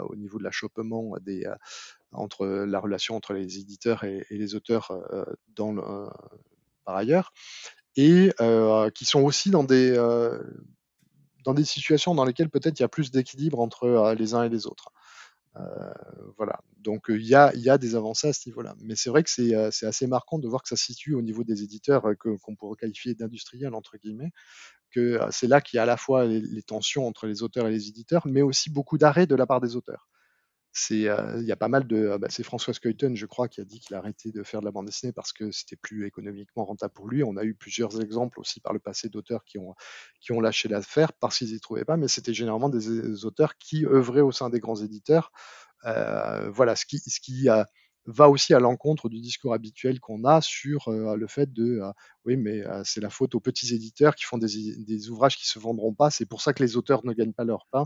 [0.08, 1.16] au niveau de l'achoppement
[2.14, 4.94] entre la relation entre les éditeurs et, et les auteurs
[5.54, 6.08] dans le,
[6.86, 7.32] par ailleurs,
[7.96, 10.42] et euh, qui sont aussi dans des, euh,
[11.44, 14.44] dans des situations dans lesquelles peut-être il y a plus d'équilibre entre euh, les uns
[14.44, 14.92] et les autres.
[16.38, 16.60] voilà.
[16.78, 18.76] Donc il y, a, y, a, des avancées à ce niveau-là.
[18.80, 21.44] Mais c'est vrai que c'est assez marquant de voir que ça se situe au niveau
[21.44, 24.32] des éditeurs qu'on pourrait qualifier d'industriels, entre guillemets,
[24.92, 27.72] que c'est là qu'il y a à la fois les, tensions entre les auteurs et
[27.72, 30.08] les éditeurs, mais aussi beaucoup d'arrêts de la part des auteurs
[30.74, 33.60] c'est euh, il y a pas mal de bah, c'est François Skeuten je crois qui
[33.60, 36.06] a dit qu'il a arrêté de faire de la bande dessinée parce que c'était plus
[36.08, 37.24] économiquement rentable pour lui.
[37.24, 39.76] On a eu plusieurs exemples aussi par le passé d'auteurs qui ont
[40.22, 43.86] qui ont lâché l'affaire parce qu'ils y trouvaient pas mais c'était généralement des, auteurs qui
[43.86, 45.32] œuvraient au sein des grands éditeurs.
[45.86, 47.48] Euh, voilà ce qui ce qui
[48.06, 51.82] va aussi à l'encontre du discours habituel qu'on a sur euh, le fait de
[52.26, 55.60] oui mais c'est la faute aux petits éditeurs qui font des, des ouvrages qui se
[55.60, 57.86] vendront pas c'est pour ça que les auteurs ne gagnent pas leur pain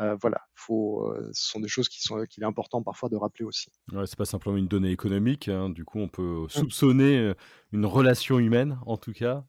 [0.00, 3.16] euh, voilà, faut, euh, ce sont des choses qui sont qu'il est important parfois de
[3.16, 3.72] rappeler aussi.
[3.92, 5.48] Ouais, c'est pas simplement une donnée économique.
[5.48, 5.70] Hein.
[5.70, 6.48] du coup, on peut mmh.
[6.50, 7.34] soupçonner euh,
[7.72, 9.44] une relation humaine, en tout cas,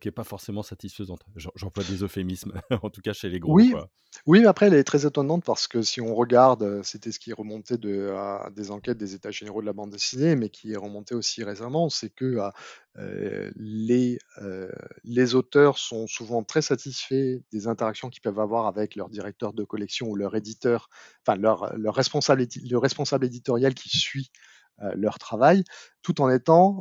[0.00, 1.22] qui est pas forcément satisfaisante.
[1.54, 3.54] J'emploie des euphémismes, en tout cas chez les gros.
[3.54, 3.74] Oui,
[4.26, 7.30] oui, mais après, elle est très étonnante parce que si on regarde, c'était ce qui
[7.30, 8.12] est remonté de,
[8.50, 11.88] des enquêtes des États généraux de la bande dessinée, mais qui est remonté aussi récemment,
[11.88, 12.38] c'est que
[13.56, 14.18] les,
[15.04, 19.64] les auteurs sont souvent très satisfaits des interactions qu'ils peuvent avoir avec leur directeur de
[19.64, 20.90] collection ou leur éditeur,
[21.26, 24.30] enfin leur, leur responsable, le responsable éditorial qui suit
[24.94, 25.64] leur travail,
[26.02, 26.80] tout en étant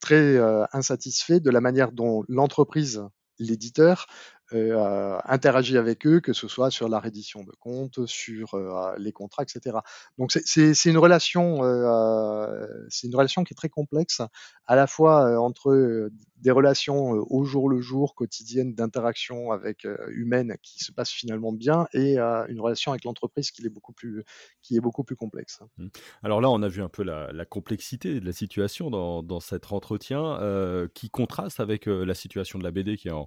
[0.00, 0.38] très
[0.72, 3.02] insatisfaits de la manière dont l'entreprise
[3.38, 4.06] l'éditeur
[4.52, 9.10] euh, interagit avec eux, que ce soit sur la reddition de comptes, sur euh, les
[9.10, 9.78] contrats, etc.
[10.18, 14.20] Donc c'est une relation, euh, c'est une relation qui est très complexe,
[14.66, 20.84] à la fois entre des relations au jour le jour, quotidiennes d'interaction avec humaine qui
[20.84, 24.24] se passe finalement bien, et une relation avec l'entreprise qui est beaucoup plus,
[24.60, 25.60] qui est beaucoup plus complexe.
[25.78, 25.88] Mmh.
[26.22, 29.40] Alors là, on a vu un peu la, la complexité de la situation dans, dans
[29.40, 30.38] cet entretien,
[30.92, 33.26] qui contraste avec la situation de la BD qui est en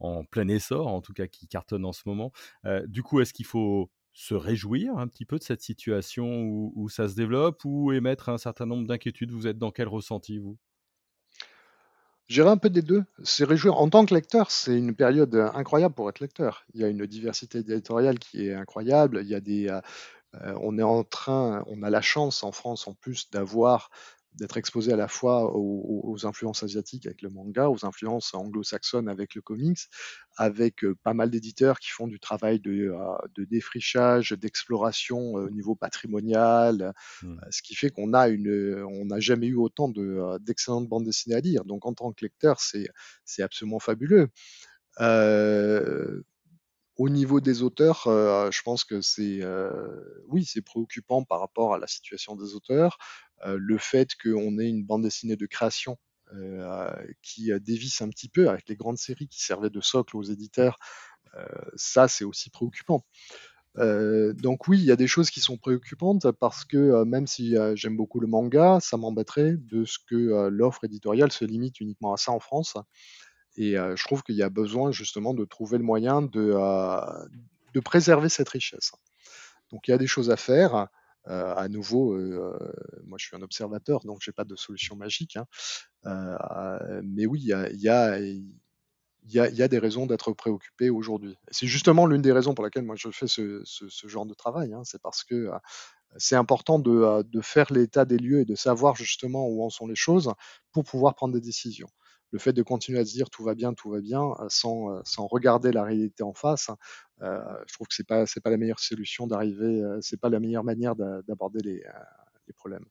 [0.00, 2.32] en plein essor, en tout cas qui cartonne en ce moment.
[2.64, 6.88] Euh, du coup, est-ce qu'il faut se réjouir un petit peu de cette situation où,
[6.88, 9.30] ça se développe ou émettre un certain nombre d'inquiétudes?
[9.30, 10.56] Vous êtes dans quel ressenti, vous?
[12.28, 13.04] J'irai un peu des deux.
[13.22, 13.76] C'est réjouir.
[13.76, 16.64] En tant que lecteur, c'est une période incroyable pour être lecteur.
[16.74, 19.20] Il y a une diversité éditoriale qui est incroyable.
[19.22, 19.80] Il y a des, euh,
[20.42, 23.90] euh, on est en train, on a la chance en France en plus d'avoir
[24.36, 29.34] d'être exposé à la fois aux, influences asiatiques avec le manga, aux influences anglo-saxonnes avec
[29.34, 29.78] le comics,
[30.36, 35.50] avec euh, pas mal d'éditeurs qui font du travail de, euh, défrichage, d'exploration euh, au
[35.50, 37.36] niveau patrimonial, mmh.
[37.50, 41.36] ce qui fait qu'on a une, on n'a jamais eu autant de, d'excellentes bandes dessinées
[41.36, 41.64] à lire.
[41.64, 42.88] Donc en tant que lecteur, c'est,
[43.24, 44.28] c'est absolument fabuleux.
[46.98, 49.42] Au niveau des auteurs, je pense que c'est
[50.28, 52.96] oui, c'est préoccupant par rapport à la situation des auteurs.
[53.44, 55.98] Le fait qu'on ait une bande dessinée de création
[57.22, 60.78] qui dévisse un petit peu avec les grandes séries qui servaient de socle aux éditeurs,
[61.76, 63.04] ça c'est aussi préoccupant.
[63.76, 67.96] donc oui, il y a des choses qui sont préoccupantes parce que même si j'aime
[67.96, 72.32] beaucoup le manga, ça m'embêterait de ce que l'offre éditoriale se limite uniquement à ça
[72.32, 72.74] en France
[73.56, 78.48] et je trouve qu'il y a besoin justement de trouver le moyen de préserver cette
[78.48, 78.92] richesse.
[79.70, 80.88] Donc il y a des choses à faire.
[81.26, 82.16] À nouveau,
[83.04, 85.36] moi je suis un observateur, donc j'ai pas de solution magique.
[85.36, 86.38] Hein.
[87.02, 91.36] mais oui, il y a, des raisons d'être préoccupé aujourd'hui.
[91.50, 93.62] C'est justement l'une des raisons pour laquelle moi je fais ce,
[94.04, 94.72] genre de travail.
[94.72, 94.82] Hein.
[94.84, 95.50] C'est parce que
[96.16, 99.96] c'est important de faire l'état des lieux et de savoir justement où en sont les
[99.96, 100.32] choses
[100.72, 101.88] pour pouvoir prendre des décisions
[102.36, 104.90] le fait de continuer à se dire tout va bien, tout va bien, euh, sans,
[104.90, 106.70] euh, sans regarder la réalité en face,
[107.22, 110.38] euh, je trouve que c'est pas c'est pas la meilleure solution d'arriver, c'est pas la
[110.38, 111.82] meilleure manière d'aborder les,
[112.46, 112.84] les, problèmes.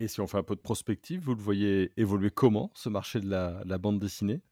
[0.00, 3.20] Et si on fait un peu de prospective, vous le voyez évoluer comment ce marché
[3.20, 4.42] de la, la bande dessinée?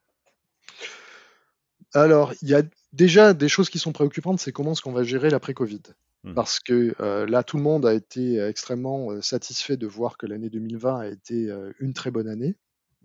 [1.92, 2.62] Alors, il y a
[2.95, 5.83] déjà des choses qui sont préoccupantes, c'est comment est-ce qu'on va gérer l'après-Covid.
[6.25, 6.33] Mmh.
[6.33, 6.95] Parce que
[7.29, 11.51] là, tout le monde a été extrêmement satisfait de voir que l'année 2020 a été
[11.81, 12.57] une très bonne année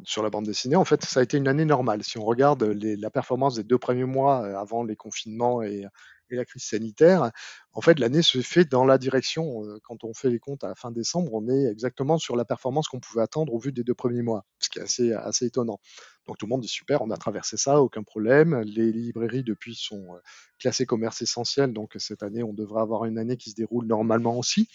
[0.04, 0.76] sur la bande dessinée.
[0.76, 2.04] En fait, ça a été une année normale.
[2.04, 5.86] Si on regarde la performance des deux premiers mois euh, avant les confinements et,
[6.30, 7.32] la crise sanitaire,
[7.72, 9.64] en fait, l'année se fait dans la direction.
[9.64, 12.44] Euh, quand on fait les comptes à la fin décembre, on est exactement sur la
[12.44, 15.46] performance qu'on pouvait attendre au vu des deux premiers mois, ce qui est assez, assez
[15.46, 15.80] étonnant.
[16.28, 18.60] Donc tout le monde dit super, on a traversé ça, aucun problème.
[18.64, 20.20] Les librairies depuis sont euh,
[20.60, 24.38] classées commerce essentiel, donc cette année, on devrait avoir une année qui se déroule normalement
[24.38, 24.68] aussi.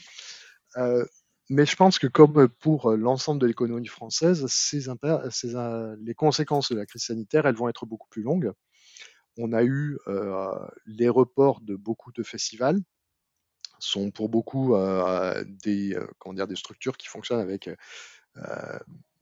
[1.53, 4.87] Mais je pense que comme pour l'ensemble de l'économie française, ces,
[6.01, 8.53] les conséquences de la crise sanitaire, elles vont être beaucoup plus longues.
[9.37, 10.51] On a eu euh,
[10.87, 12.81] les reports de beaucoup de festivals,
[13.79, 17.69] sont pour beaucoup euh, des, comment dire, des structures qui fonctionnent avec
[18.39, 18.79] euh,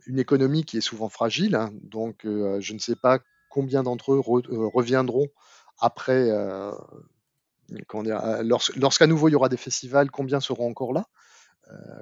[0.06, 1.56] une économie qui est souvent fragile.
[1.56, 1.72] Hein.
[1.82, 5.26] donc, je ne sais pas combien d'entre eux reviendront
[5.80, 6.30] après,
[7.70, 11.29] lorsqu'à nouveau il y aura des festivals, combien seront encore là euh,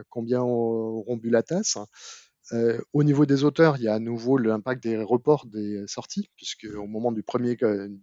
[0.08, 1.78] combien auront bu la tasse.
[2.52, 6.30] Euh, au niveau des auteurs, il y a à nouveau l'impact des reports des sorties,
[6.36, 7.56] puisque au moment du premier,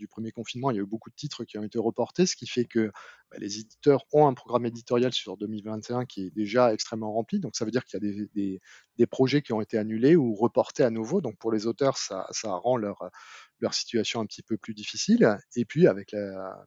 [0.10, 2.46] premier confinement, il y a eu beaucoup de titres qui ont été reportés, ce qui
[2.46, 2.92] fait que
[3.32, 7.40] bah, les éditeurs ont un programme éditorial sur 2021 qui est déjà extrêmement rempli.
[7.40, 8.60] Donc ça veut dire qu'il y a
[8.98, 11.22] des, projets qui ont été annulés ou reportés à nouveau.
[11.22, 15.38] Donc pour les auteurs, ça, rend leur situation un petit peu plus difficile.
[15.56, 16.12] Et puis avec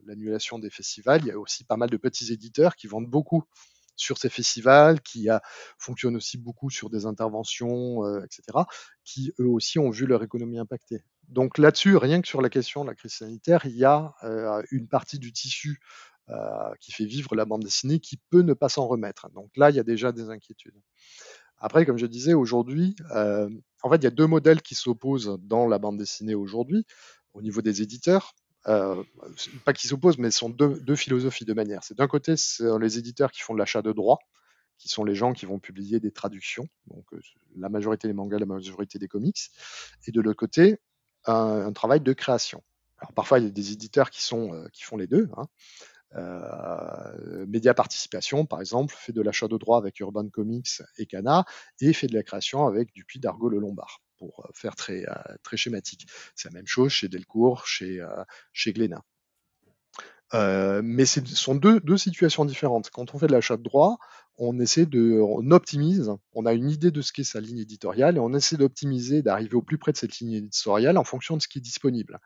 [0.04, 3.44] l'annulation des festivals, il y a aussi pas mal de petits éditeurs qui vendent beaucoup
[3.98, 5.42] sur ces festivals, qui a,
[5.78, 8.64] fonctionnent aussi beaucoup sur des interventions, euh, etc.,
[9.04, 11.02] qui eux aussi ont vu leur économie impactée.
[11.28, 14.62] Donc là-dessus, rien que sur la question de la crise sanitaire, il y a euh,
[14.70, 15.80] une partie du tissu
[16.30, 16.34] euh,
[16.80, 19.28] qui fait vivre la bande dessinée qui peut ne pas s'en remettre.
[19.30, 20.80] Donc là, il y a déjà des inquiétudes.
[21.58, 25.66] Après, comme je disais, aujourd'hui, en fait, il y a deux modèles qui s'opposent dans
[25.66, 26.86] la bande dessinée aujourd'hui
[27.34, 28.34] au niveau des éditeurs.
[28.68, 29.02] Euh,
[29.64, 31.82] pas qui s'opposent, mais ce sont deux, philosophies de manière.
[31.84, 32.34] C'est d'un côté,
[32.80, 34.18] les éditeurs qui font de l'achat de droits,
[34.76, 37.20] qui sont les gens qui vont publier des traductions, donc euh,
[37.56, 39.50] la majorité des mangas, la majorité des comics,
[40.06, 40.78] et de l'autre côté,
[41.24, 42.62] un, travail de création.
[42.98, 45.28] Alors parfois, il y a des éditeurs qui, sont, euh, qui font les deux.
[45.36, 45.46] Hein.
[47.46, 51.44] Média Participation, par exemple, fait de l'achat de droits avec Urban Comics et Cana,
[51.80, 55.36] et fait de la création avec Dupuis, Dargaud, Le Lombard pour euh, faire très, euh,
[55.42, 56.06] très schématique.
[56.34, 59.02] C'est la même chose chez Delcourt, chez, euh, chez Glénat.
[60.82, 62.90] mais ce sont deux, deux, situations différentes.
[62.90, 63.98] Quand on fait de l'achat de droit,
[64.36, 68.16] on essaie de, on optimise, on a une idée de ce qu'est sa ligne éditoriale
[68.16, 71.42] et on essaie d'optimiser, d'arriver au plus près de cette ligne éditoriale en fonction de
[71.42, 72.20] ce qui est disponible.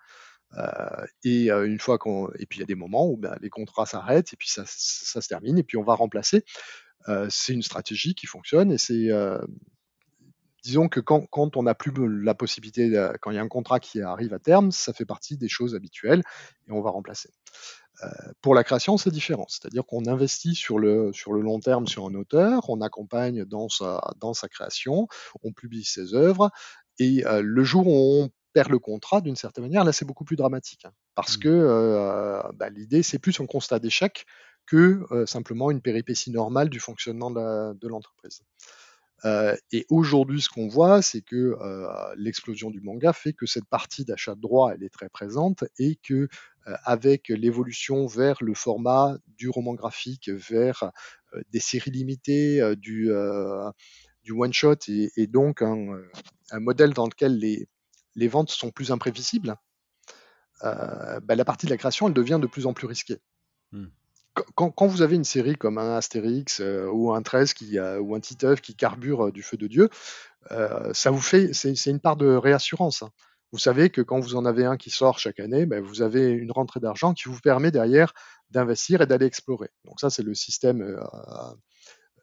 [1.24, 3.86] Et une fois qu'on, et puis il y a des moments où ben, les contrats
[3.86, 6.44] s'arrêtent et puis ça, ça, se termine et puis on va remplacer.
[7.30, 9.08] C'est une stratégie qui fonctionne et c'est
[10.62, 14.00] disons que quand, on n'a plus la possibilité, quand il y a un contrat qui
[14.00, 16.22] arrive à terme, ça fait partie des choses habituelles
[16.68, 17.30] et on va remplacer.
[18.02, 18.08] Euh,
[18.40, 19.46] pour la création, c'est différent.
[19.48, 23.68] C'est-à-dire qu'on investit sur le, sur le long terme sur un auteur, on accompagne dans
[23.68, 25.08] sa, dans sa création,
[25.42, 26.50] on publie ses œuvres,
[26.98, 30.24] et euh, le jour où on perd le contrat, d'une certaine manière, là, c'est beaucoup
[30.24, 30.84] plus dramatique.
[30.84, 31.40] Hein, parce mmh.
[31.40, 34.26] que euh, bah, l'idée, c'est plus un constat d'échec
[34.66, 38.42] que simplement une péripétie normale du fonctionnement de l'entreprise.
[39.24, 43.66] Euh, et aujourd'hui, ce qu'on voit, c'est que euh, l'explosion du manga fait que cette
[43.66, 46.28] partie d'achat de droit, elle est très présente et que
[46.66, 50.90] euh, avec l'évolution vers le format du roman graphique, vers
[51.50, 56.02] des séries limitées, du, one shot et, donc un,
[56.54, 59.56] modèle dans lequel les, ventes sont plus imprévisibles,
[60.62, 63.18] bah, la partie de la création, elle devient de plus en plus risquée.
[63.72, 63.86] Mmh
[64.54, 68.20] quand, vous avez une série comme un Astérix euh, ou un 13 qui, ou un
[68.20, 69.90] Titeuf qui carbure euh, du feu de Dieu,
[70.50, 73.02] euh, ça vous fait, c'est une part de réassurance.
[73.02, 73.10] Hein.
[73.52, 76.30] Vous savez que quand vous en avez un qui sort chaque année, ben, vous avez
[76.30, 78.14] une rentrée d'argent qui vous permet derrière
[78.50, 79.68] d'investir et d'aller explorer.
[79.84, 80.98] Donc ça, c'est le système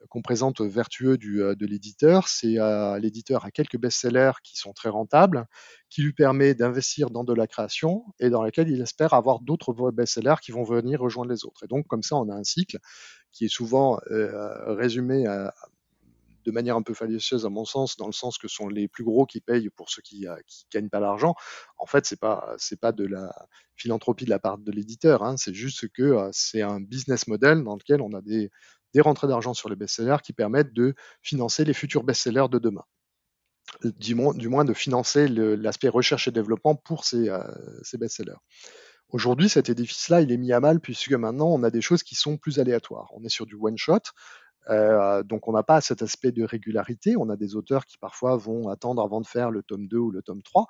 [0.09, 2.27] qu'on présente vertueux euh, de l'éditeur.
[2.27, 2.57] C'est
[2.99, 5.45] l'éditeur a quelques best-sellers qui sont très rentables,
[5.89, 9.73] qui lui permet d'investir dans de la création et dans laquelle il espère avoir d'autres
[9.91, 11.63] best-sellers qui vont venir rejoindre les autres.
[11.63, 12.77] Et donc comme ça, on a un cycle
[13.31, 13.99] qui est souvent
[14.65, 15.25] résumé
[16.45, 19.03] de manière un peu fallacieuse à mon sens, dans le sens que sont les plus
[19.03, 20.35] gros qui payent pour ceux qui, ne
[20.71, 21.35] gagnent pas l'argent.
[21.77, 23.31] En fait, c'est pas pas de la
[23.75, 25.23] philanthropie de la part de l'éditeur.
[25.23, 25.37] Hein.
[25.37, 28.49] c'est juste que c'est un business model dans lequel on a des,
[28.93, 32.83] des rentrées d'argent sur les best-sellers qui permettent de financer les futurs best-sellers de demain
[33.83, 37.43] du moins, du moins de financer l'aspect recherche et développement pour ces, euh,
[37.83, 38.39] ces best-sellers.
[39.09, 42.15] Aujourd'hui, cet édifice-là, il est mis à mal puisque maintenant, on a des choses qui
[42.15, 43.09] sont plus aléatoires.
[43.15, 44.01] On est sur du one-shot,
[44.69, 47.15] euh, donc on n'a pas cet aspect de régularité.
[47.17, 50.11] On a des auteurs qui parfois vont attendre avant de faire le tome 2 ou
[50.11, 50.67] le tome 3.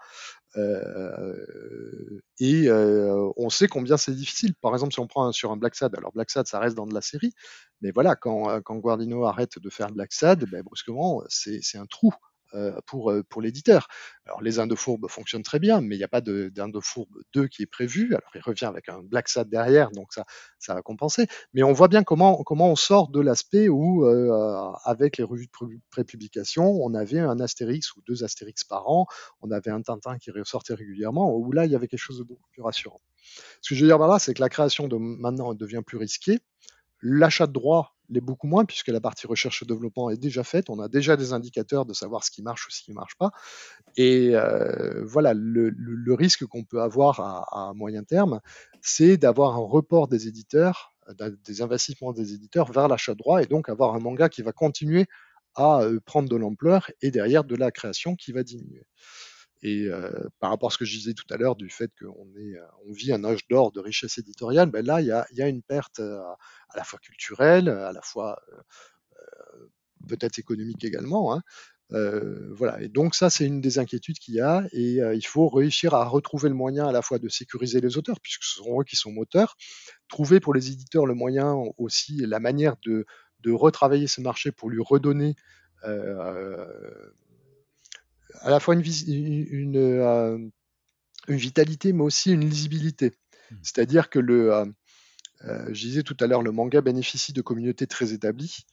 [0.57, 4.55] Euh, et euh, on sait combien c'est difficile.
[4.61, 6.87] Par exemple, si on prend sur un Black Sad, alors Black Sad, ça reste dans
[6.87, 7.33] de la série,
[7.81, 12.13] mais voilà, quand, quand Guardino arrête de faire Black Sad, ben, brusquement, c'est un trou.
[12.55, 13.87] Euh, pour, euh, pour l'éditeur.
[14.25, 17.47] Alors les Indes fourbes fonctionnent très bien, mais il n'y a pas d'Inde fourbe 2
[17.47, 18.15] qui est prévu.
[18.15, 20.25] Alors il revient avec un Black Sad derrière, donc ça,
[20.57, 21.27] ça va compenser.
[21.53, 25.45] Mais on voit bien comment, comment on sort de l'aspect où, euh, avec les revues
[25.45, 29.05] de prépublication, on avait un Astérix ou deux Astérix par an,
[29.41, 32.23] on avait un Tintin qui ressortait régulièrement, où là il y avait quelque chose de
[32.23, 33.01] beaucoup plus rassurant.
[33.61, 35.97] Ce que je veux dire par là, c'est que la création de maintenant devient plus
[35.97, 36.39] risquée.
[37.03, 40.69] L'achat de droits l'est beaucoup moins, puisque la partie recherche et développement est déjà faite.
[40.69, 43.15] On a déjà des indicateurs de savoir ce qui marche ou ce qui ne marche
[43.17, 43.31] pas.
[43.95, 47.19] Et euh, voilà, le, risque qu'on peut avoir
[47.53, 48.41] à, moyen terme,
[48.81, 50.93] c'est d'avoir un report des éditeurs,
[51.45, 54.51] des investissements des éditeurs vers l'achat de droits, et donc avoir un manga qui va
[54.51, 55.05] continuer
[55.55, 58.85] à euh, prendre de l'ampleur et derrière de la création qui va diminuer.
[59.61, 59.89] Et
[60.39, 62.27] par rapport à ce que je disais tout à l'heure du fait qu'on
[62.85, 65.99] on vit un âge d'or de richesse éditoriale, ben là, il y a, une perte
[65.99, 66.37] à,
[66.75, 68.41] la fois culturelle, à la fois
[70.07, 71.33] peut-être économique également.
[71.33, 71.41] Hein.
[72.51, 72.81] voilà.
[72.81, 74.63] Et donc ça, c'est une des inquiétudes qu'il y a.
[74.71, 78.21] Et il faut réussir à retrouver le moyen à la fois de sécuriser les auteurs,
[78.21, 79.57] puisque ce sont eux qui sont moteurs,
[80.07, 83.05] trouver pour les éditeurs le moyen aussi, la manière de
[83.51, 85.35] retravailler ce marché pour lui redonner
[88.41, 90.37] à la fois une, une, euh,
[91.27, 93.13] une, vitalité, mais aussi une lisibilité.
[93.51, 93.55] Mmh.
[93.63, 94.65] C'est-à-dire que le, euh,
[95.45, 98.65] euh, je disais tout à l'heure, le manga bénéficie de communautés très établies.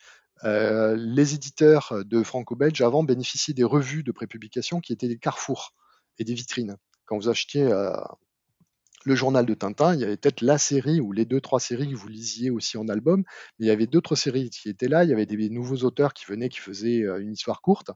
[0.44, 5.74] les éditeurs de franco-belge avant bénéficiaient des revues de prépublication qui étaient des carrefours
[6.18, 6.76] et des vitrines.
[7.06, 7.70] Quand vous achetiez
[9.06, 11.88] le journal de Tintin, il y avait peut-être la série ou les deux, trois séries
[11.88, 13.22] que vous lisiez aussi en album,
[13.58, 15.04] mais il y avait d'autres séries qui étaient là.
[15.04, 17.92] Il y avait des nouveaux auteurs qui venaient, qui faisaient euh, une histoire courte,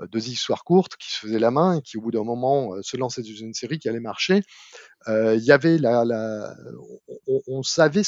[0.00, 2.74] euh, deux histoires courtes, qui se faisaient la main et qui, au bout d'un moment,
[2.74, 4.42] euh, se lançaient dans une série qui allait marcher.
[5.08, 6.54] il y avait la,
[7.26, 8.02] on, savait,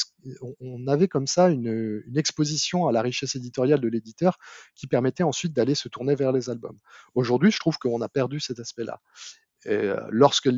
[0.60, 4.38] on avait comme ça une, une, exposition à la richesse éditoriale de l'éditeur
[4.74, 6.78] qui permettait ensuite d'aller se tourner vers les albums.
[7.14, 9.00] Aujourd'hui, je trouve qu'on a perdu cet aspect-là.
[9.64, 10.50] Et lorsque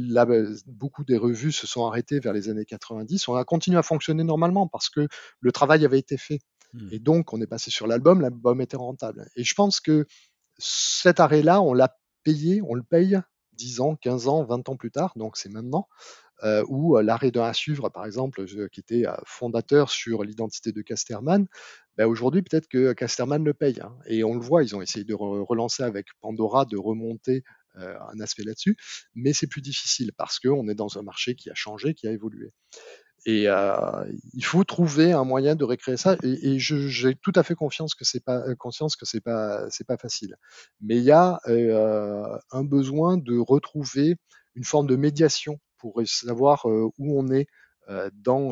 [0.67, 4.25] beaucoup des revues se sont arrêtées vers les années 90, on a continué à fonctionner
[4.25, 5.07] normalement parce que
[5.41, 6.41] le travail avait été fait.
[6.73, 6.89] Mmh.
[6.93, 9.27] Et donc, on est passé sur l'album, l'album était rentable.
[9.37, 10.07] Et je pense que
[10.59, 13.21] cet arrêt-là, on l'a payé, on le paye
[13.53, 15.89] 10 ans, 15 ans, 20 ans plus tard, donc c'est maintenant,
[16.43, 21.47] euh, ou l'arrêt d'un à suivre, par exemple, qui était fondateur sur l'identité de Casterman,
[21.97, 23.81] ben aujourd'hui, peut-être que Casterman le paye.
[23.81, 23.95] Hein.
[24.07, 27.45] Et on le voit, ils ont essayé de relancer avec Pandora, de remonter
[27.77, 28.77] euh, un aspect là-dessus,
[29.15, 32.13] mais c'est plus difficile parce qu'on est dans un marché qui a changé, qui a
[32.13, 32.53] évolué.
[33.27, 36.17] Et euh, il faut trouver un moyen de récréer ça.
[36.23, 38.45] Et, j'ai tout à fait euh, conscience que c'est pas
[39.89, 40.37] pas facile.
[40.81, 44.17] Mais il y a un besoin de retrouver
[44.55, 47.47] une forme de médiation pour savoir où on est
[48.15, 48.51] dans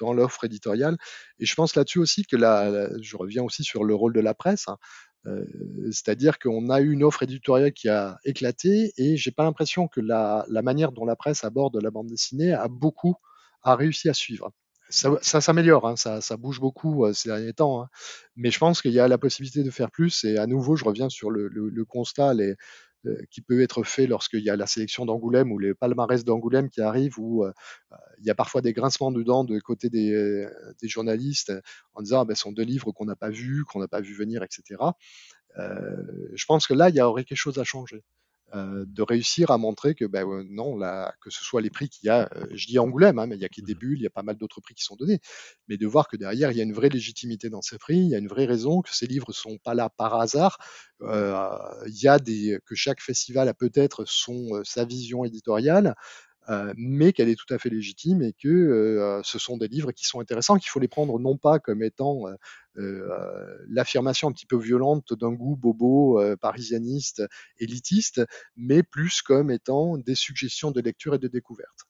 [0.00, 0.96] l'offre éditoriale.
[1.38, 4.32] Et je pense là-dessus aussi que la, je reviens aussi sur le rôle de la
[4.32, 4.68] presse.
[4.68, 4.78] Hein.
[5.26, 5.44] Euh,
[5.92, 10.00] c'est-à-dire qu'on a eu une offre éditoriale qui a éclaté et j'ai pas l'impression que
[10.00, 13.14] la, manière dont la presse aborde la bande dessinée a beaucoup
[13.62, 14.52] a réussi à suivre.
[14.90, 17.88] Ça, s'améliore, hein, ça, bouge beaucoup euh, ces derniers temps, hein.
[18.36, 20.24] mais je pense qu'il y a la possibilité de faire plus.
[20.24, 22.56] Et à nouveau, je reviens sur le, le constat, les,
[23.30, 26.80] qui peut être fait lorsqu'il y a la sélection d'Angoulême ou les palmarès d'Angoulême qui
[26.80, 27.52] arrivent, où euh,
[28.18, 30.48] il y a parfois des grincements dedans de côté des, euh,
[30.82, 31.52] journalistes
[31.94, 34.00] en disant ah, ben, ce sont deux livres qu'on n'a pas vus, qu'on n'a pas
[34.00, 34.80] vu venir, etc.
[35.56, 38.02] je pense que là, il y aurait quelque chose à changer.
[38.54, 42.08] Euh, de réussir à montrer que ben, non, là, que ce soit les prix qu'il
[42.08, 43.98] y a, euh, je dis Angoulême, hein, mais il y a qui des mmh bulles,
[43.98, 45.20] il y a pas mal d'autres prix qui sont donnés,
[45.68, 48.08] mais de voir que derrière, il y a une vraie légitimité dans ces prix, il
[48.10, 50.58] y a une vraie raison, que ces livres sont pas là par hasard,
[51.00, 51.48] euh,
[51.86, 55.94] il y a des, que chaque festival a peut-être son, sa vision éditoriale,
[56.48, 59.92] euh, mais qu'elle est tout à fait légitime et que euh, ce sont des livres
[59.92, 62.24] qui sont intéressants, qu'il faut les prendre non pas comme étant
[62.76, 67.22] euh, l'affirmation un petit peu violente d'un goût bobo, parisianiste,
[67.58, 68.22] élitiste,
[68.56, 71.86] mais plus comme étant des suggestions de lecture et de découverte.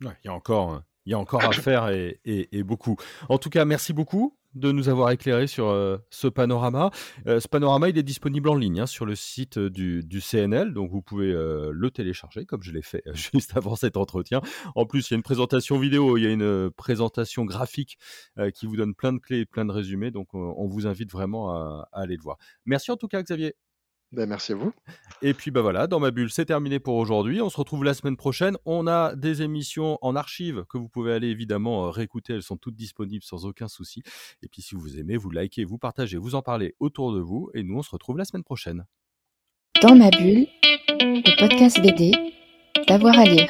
[0.00, 2.96] il y a encore Il y a encore à faire et, et, beaucoup.
[3.28, 6.90] En tout cas, merci beaucoup de nous avoir éclairé sur euh, ce panorama.
[7.26, 10.72] Euh, ce panorama, il est disponible en ligne hein, sur le site du, du, CNL,
[10.72, 14.40] donc vous pouvez euh, le télécharger comme je l'ai fait juste avant cet entretien.
[14.74, 17.98] En plus, il y a une présentation vidéo, il y a une présentation graphique
[18.54, 21.50] qui vous donne plein de clés et plein de résumés, donc on, vous invite vraiment
[21.50, 22.36] à aller le voir.
[22.64, 23.54] Merci en tout cas, Xavier.
[24.12, 24.72] Ben, merci à vous.
[25.22, 27.40] Et puis ben, voilà, dans ma bulle, c'est terminé pour aujourd'hui.
[27.40, 28.56] On se retrouve la semaine prochaine.
[28.64, 32.32] On a des émissions en archive que vous pouvez aller évidemment euh, réécouter.
[32.34, 34.02] Elles sont toutes disponibles sans aucun souci.
[34.42, 37.50] Et puis si vous aimez, vous likez, vous partagez, vous en parlez autour de vous.
[37.54, 38.84] Et nous, on se retrouve la semaine prochaine.
[39.80, 40.46] Dans ma bulle,
[40.98, 42.12] le podcast BD,
[42.88, 43.48] d'avoir à lire.